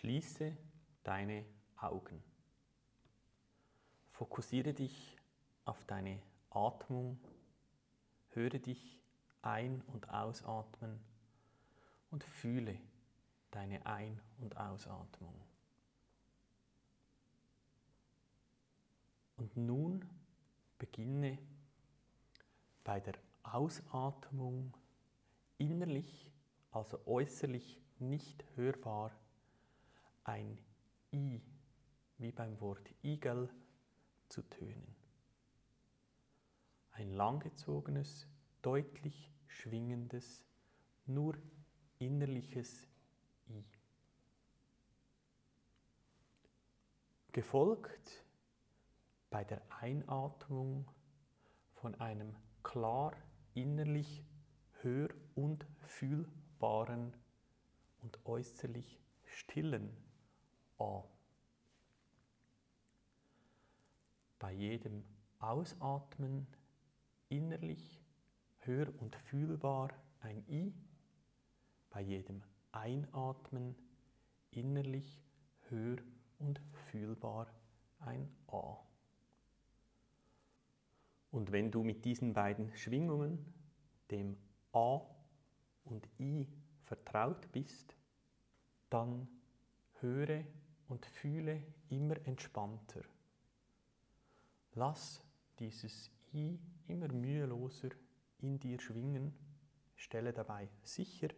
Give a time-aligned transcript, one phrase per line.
[0.00, 0.56] Schließe
[1.02, 1.44] deine
[1.76, 2.22] Augen.
[4.12, 5.14] Fokussiere dich
[5.66, 7.20] auf deine Atmung,
[8.30, 8.98] höre dich
[9.42, 10.98] ein- und ausatmen
[12.10, 12.80] und fühle
[13.50, 15.34] deine Ein- und Ausatmung.
[19.36, 20.08] Und nun
[20.78, 21.36] beginne
[22.84, 24.72] bei der Ausatmung
[25.58, 26.32] innerlich,
[26.70, 29.10] also äußerlich nicht hörbar,
[30.24, 30.58] ein
[31.12, 31.40] I
[32.18, 33.48] wie beim Wort Igel
[34.28, 34.94] zu tönen.
[36.92, 38.28] Ein langgezogenes,
[38.62, 40.44] deutlich schwingendes,
[41.06, 41.36] nur
[41.98, 42.86] innerliches
[43.48, 43.64] I.
[47.32, 48.24] Gefolgt
[49.30, 50.90] bei der Einatmung
[51.74, 53.16] von einem klar
[53.54, 54.22] innerlich
[54.82, 57.14] hör- und fühlbaren
[58.02, 60.09] und äußerlich stillen
[60.80, 61.04] A.
[64.38, 65.04] Bei jedem
[65.38, 66.46] Ausatmen
[67.28, 68.02] innerlich
[68.60, 70.72] hör- und fühlbar ein I,
[71.90, 72.42] bei jedem
[72.72, 73.76] Einatmen
[74.50, 75.22] innerlich
[75.68, 76.02] hör-
[76.38, 77.52] und fühlbar
[77.98, 78.78] ein A.
[81.30, 83.52] Und wenn du mit diesen beiden Schwingungen,
[84.10, 84.36] dem
[84.72, 85.00] A
[85.84, 86.48] und I,
[86.84, 87.94] vertraut bist,
[88.88, 89.28] dann
[90.00, 90.44] höre
[90.90, 93.02] und fühle immer entspannter.
[94.74, 95.22] Lass
[95.60, 97.90] dieses I immer müheloser
[98.40, 99.32] in dir schwingen.
[99.94, 101.28] Stelle dabei sicher,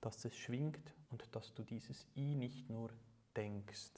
[0.00, 2.90] dass es schwingt und dass du dieses I nicht nur
[3.36, 3.92] denkst.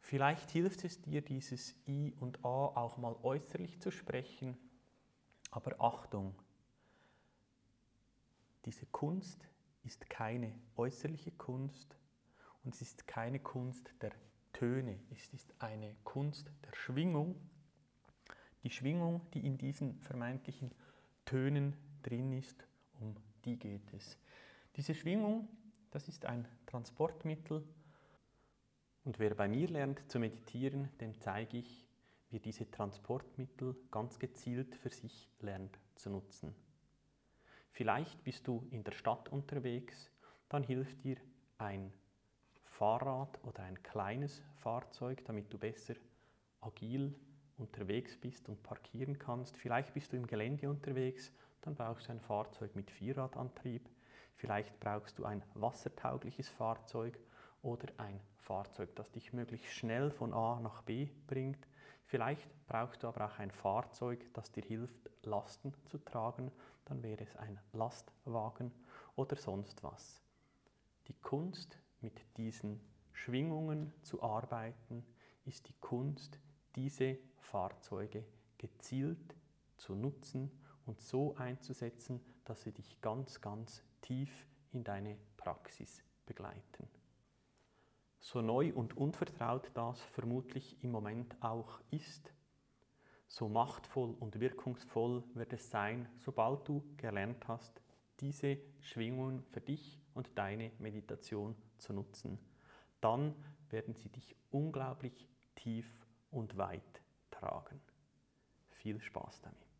[0.00, 4.56] Vielleicht hilft es dir, dieses I und A auch mal äußerlich zu sprechen,
[5.50, 6.34] aber Achtung,
[8.66, 9.48] diese Kunst
[9.82, 11.96] ist keine äußerliche Kunst
[12.64, 14.12] und es ist keine Kunst der
[14.52, 17.36] Töne, es ist eine Kunst der Schwingung.
[18.62, 20.72] Die Schwingung, die in diesen vermeintlichen
[21.24, 22.64] Tönen drin ist,
[23.00, 24.18] um die geht es.
[24.76, 25.48] Diese Schwingung,
[25.90, 27.64] das ist ein Transportmittel
[29.04, 31.84] und wer bei mir lernt zu meditieren, dem zeige ich,
[32.30, 36.54] wie diese Transportmittel ganz gezielt für sich lernt zu nutzen.
[37.72, 40.10] Vielleicht bist du in der Stadt unterwegs,
[40.48, 41.16] dann hilft dir
[41.58, 41.92] ein
[42.72, 45.94] Fahrrad oder ein kleines Fahrzeug, damit du besser
[46.60, 47.14] agil
[47.58, 49.56] unterwegs bist und parkieren kannst.
[49.56, 53.88] Vielleicht bist du im Gelände unterwegs, dann brauchst du ein Fahrzeug mit Vierradantrieb.
[54.36, 57.18] Vielleicht brauchst du ein wassertaugliches Fahrzeug
[57.62, 61.68] oder ein Fahrzeug, das dich möglichst schnell von A nach B bringt.
[62.06, 66.50] Vielleicht brauchst du aber auch ein Fahrzeug, das dir hilft, Lasten zu tragen.
[66.86, 68.72] Dann wäre es ein Lastwagen
[69.14, 70.20] oder sonst was.
[71.06, 72.80] Die Kunst, mit diesen
[73.12, 75.04] Schwingungen zu arbeiten,
[75.44, 76.38] ist die Kunst,
[76.76, 78.24] diese Fahrzeuge
[78.58, 79.36] gezielt
[79.76, 80.50] zu nutzen
[80.86, 86.88] und so einzusetzen, dass sie dich ganz, ganz tief in deine Praxis begleiten.
[88.20, 92.32] So neu und unvertraut das vermutlich im Moment auch ist,
[93.26, 97.80] so machtvoll und wirkungsvoll wird es sein, sobald du gelernt hast,
[98.22, 102.38] diese Schwingungen für dich und deine Meditation zu nutzen.
[103.00, 103.34] Dann
[103.68, 105.86] werden sie dich unglaublich tief
[106.30, 107.80] und weit tragen.
[108.70, 109.71] Viel Spaß damit.